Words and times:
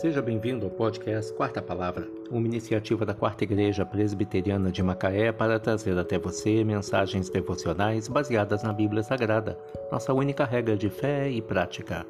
Seja 0.00 0.22
bem-vindo 0.22 0.64
ao 0.64 0.70
podcast 0.70 1.30
Quarta 1.34 1.60
Palavra, 1.60 2.08
uma 2.30 2.46
iniciativa 2.46 3.04
da 3.04 3.12
Quarta 3.12 3.44
Igreja 3.44 3.84
Presbiteriana 3.84 4.72
de 4.72 4.82
Macaé 4.82 5.30
para 5.30 5.60
trazer 5.60 5.98
até 5.98 6.18
você 6.18 6.64
mensagens 6.64 7.28
devocionais 7.28 8.08
baseadas 8.08 8.62
na 8.62 8.72
Bíblia 8.72 9.02
Sagrada, 9.02 9.58
nossa 9.92 10.14
única 10.14 10.46
regra 10.46 10.74
de 10.74 10.88
fé 10.88 11.28
e 11.28 11.42
prática. 11.42 12.06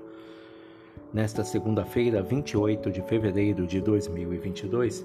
Nesta 1.13 1.43
segunda-feira, 1.43 2.23
28 2.23 2.93
de 2.93 3.03
fevereiro 3.03 3.67
de 3.67 3.81
2022, 3.81 5.05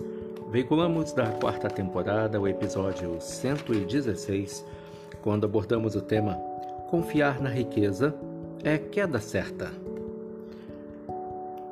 veiculamos 0.51 1.11
da 1.11 1.25
quarta 1.25 1.67
temporada 1.67 2.39
o 2.39 2.47
episódio 2.47 3.19
116, 3.19 4.63
quando 5.23 5.45
abordamos 5.45 5.95
o 5.95 6.01
tema 6.01 6.35
Confiar 6.91 7.41
na 7.41 7.49
riqueza 7.49 8.13
é 8.63 8.77
queda 8.77 9.19
certa. 9.19 9.71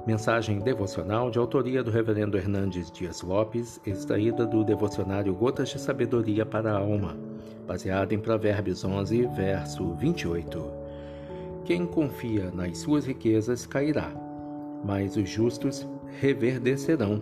Mensagem 0.05 0.59
devocional 0.59 1.31
de 1.31 1.39
autoria 1.39 1.81
do 1.81 1.89
Reverendo 1.89 2.37
Hernandes 2.37 2.91
Dias 2.91 3.21
Lopes, 3.21 3.79
extraída 3.85 4.45
do 4.45 4.61
devocionário 4.61 5.33
Gotas 5.33 5.69
de 5.69 5.79
Sabedoria 5.79 6.45
para 6.45 6.73
a 6.73 6.77
Alma, 6.77 7.15
baseada 7.65 8.13
em 8.13 8.19
Provérbios 8.19 8.83
11, 8.83 9.27
verso 9.27 9.93
28. 9.93 10.61
Quem 11.63 11.85
confia 11.85 12.51
nas 12.51 12.79
suas 12.79 13.05
riquezas 13.05 13.65
cairá, 13.65 14.11
mas 14.83 15.15
os 15.15 15.29
justos 15.29 15.87
reverdecerão 16.19 17.21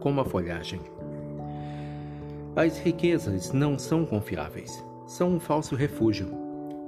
como 0.00 0.22
a 0.22 0.24
folhagem. 0.24 0.80
As 2.56 2.78
riquezas 2.78 3.52
não 3.52 3.78
são 3.78 4.06
confiáveis, 4.06 4.82
são 5.06 5.34
um 5.34 5.38
falso 5.38 5.74
refúgio. 5.74 6.30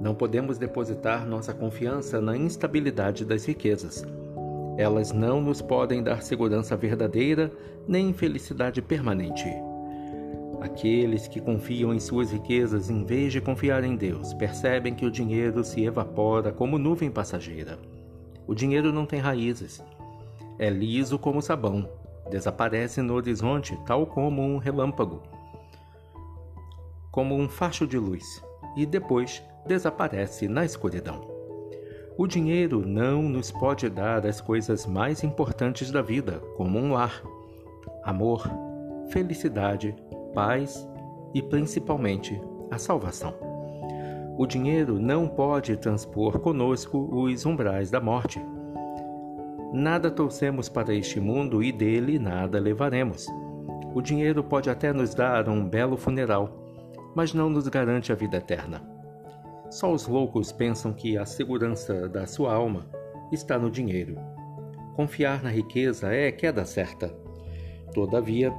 Não 0.00 0.14
podemos 0.14 0.56
depositar 0.56 1.26
nossa 1.26 1.52
confiança 1.52 2.18
na 2.18 2.34
instabilidade 2.34 3.26
das 3.26 3.44
riquezas 3.44 4.06
elas 4.76 5.12
não 5.12 5.40
nos 5.40 5.62
podem 5.62 6.02
dar 6.02 6.22
segurança 6.22 6.76
verdadeira 6.76 7.52
nem 7.86 8.12
felicidade 8.12 8.82
permanente. 8.82 9.48
Aqueles 10.60 11.28
que 11.28 11.40
confiam 11.40 11.92
em 11.92 12.00
suas 12.00 12.32
riquezas 12.32 12.88
em 12.88 13.04
vez 13.04 13.32
de 13.32 13.40
confiar 13.40 13.84
em 13.84 13.96
Deus 13.96 14.32
percebem 14.32 14.94
que 14.94 15.04
o 15.04 15.10
dinheiro 15.10 15.62
se 15.62 15.84
evapora 15.84 16.50
como 16.50 16.78
nuvem 16.78 17.10
passageira. 17.10 17.78
O 18.46 18.54
dinheiro 18.54 18.92
não 18.92 19.04
tem 19.04 19.20
raízes. 19.20 19.82
É 20.58 20.70
liso 20.70 21.18
como 21.18 21.42
sabão, 21.42 21.88
desaparece 22.30 23.02
no 23.02 23.14
horizonte 23.14 23.78
tal 23.86 24.06
como 24.06 24.42
um 24.42 24.56
relâmpago, 24.56 25.22
como 27.10 27.36
um 27.36 27.48
facho 27.48 27.86
de 27.86 27.98
luz, 27.98 28.42
e 28.76 28.86
depois 28.86 29.42
desaparece 29.66 30.48
na 30.48 30.64
escuridão. 30.64 31.33
O 32.16 32.28
dinheiro 32.28 32.86
não 32.86 33.22
nos 33.22 33.50
pode 33.50 33.90
dar 33.90 34.24
as 34.24 34.40
coisas 34.40 34.86
mais 34.86 35.24
importantes 35.24 35.90
da 35.90 36.00
vida, 36.00 36.40
como 36.56 36.78
um 36.78 36.92
lar, 36.92 37.20
amor, 38.04 38.48
felicidade, 39.10 39.96
paz 40.32 40.88
e 41.34 41.42
principalmente 41.42 42.40
a 42.70 42.78
salvação. 42.78 43.34
O 44.38 44.46
dinheiro 44.46 45.00
não 45.00 45.26
pode 45.26 45.76
transpor 45.76 46.38
conosco 46.38 46.98
os 47.12 47.44
umbrais 47.44 47.90
da 47.90 48.00
morte. 48.00 48.40
Nada 49.72 50.08
trouxemos 50.08 50.68
para 50.68 50.94
este 50.94 51.18
mundo 51.18 51.64
e 51.64 51.72
dele 51.72 52.16
nada 52.16 52.60
levaremos. 52.60 53.26
O 53.92 54.00
dinheiro 54.00 54.44
pode 54.44 54.70
até 54.70 54.92
nos 54.92 55.16
dar 55.16 55.48
um 55.48 55.68
belo 55.68 55.96
funeral, 55.96 56.48
mas 57.12 57.34
não 57.34 57.50
nos 57.50 57.66
garante 57.66 58.12
a 58.12 58.14
vida 58.14 58.36
eterna. 58.36 58.93
Só 59.70 59.92
os 59.92 60.06
loucos 60.06 60.52
pensam 60.52 60.92
que 60.92 61.16
a 61.18 61.24
segurança 61.24 62.08
da 62.08 62.26
sua 62.26 62.54
alma 62.54 62.86
está 63.32 63.58
no 63.58 63.70
dinheiro. 63.70 64.16
Confiar 64.94 65.42
na 65.42 65.50
riqueza 65.50 66.12
é 66.12 66.30
queda 66.30 66.64
certa. 66.64 67.08
Todavia, 67.92 68.52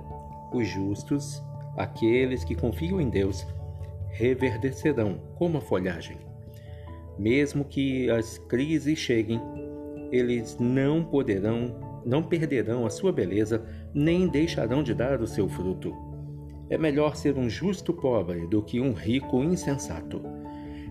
os 0.53 0.67
justos, 0.67 1.41
aqueles 1.77 2.43
que 2.43 2.55
confiam 2.55 2.99
em 2.99 3.09
Deus, 3.09 3.45
reverdecerão 4.09 5.19
como 5.35 5.57
a 5.57 5.61
folhagem. 5.61 6.17
Mesmo 7.17 7.63
que 7.63 8.09
as 8.09 8.37
crises 8.37 8.97
cheguem, 8.97 9.39
eles 10.11 10.57
não 10.59 11.03
poderão, 11.03 12.01
não 12.05 12.21
perderão 12.23 12.85
a 12.85 12.89
sua 12.89 13.11
beleza, 13.11 13.65
nem 13.93 14.27
deixarão 14.27 14.83
de 14.83 14.93
dar 14.93 15.21
o 15.21 15.27
seu 15.27 15.47
fruto. 15.47 15.93
É 16.69 16.77
melhor 16.77 17.15
ser 17.15 17.37
um 17.37 17.49
justo 17.49 17.93
pobre 17.93 18.47
do 18.47 18.61
que 18.61 18.81
um 18.81 18.91
rico 18.91 19.43
insensato. 19.43 20.34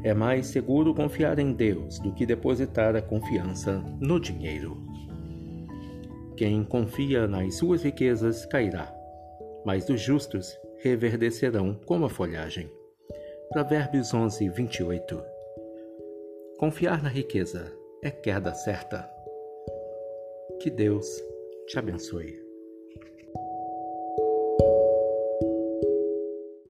É 0.04 0.12
mais 0.12 0.48
seguro 0.48 0.94
confiar 0.94 1.38
em 1.38 1.54
Deus 1.54 1.98
do 1.98 2.12
que 2.12 2.26
depositar 2.26 2.94
a 2.94 3.00
confiança 3.00 3.82
no 3.98 4.20
dinheiro. 4.20 4.76
Quem 6.36 6.62
confia 6.62 7.26
nas 7.26 7.54
suas 7.56 7.82
riquezas 7.82 8.44
cairá, 8.44 8.94
mas 9.64 9.88
os 9.88 10.00
justos 10.00 10.58
reverdecerão 10.82 11.80
como 11.86 12.04
a 12.04 12.10
folhagem. 12.10 12.70
Provérbios 13.50 14.12
11, 14.12 14.50
28 14.50 15.22
Confiar 16.58 17.02
na 17.02 17.08
riqueza 17.08 17.72
é 18.02 18.10
queda 18.10 18.52
certa. 18.52 19.10
Que 20.60 20.68
Deus 20.70 21.06
te 21.66 21.78
abençoe. 21.78 22.43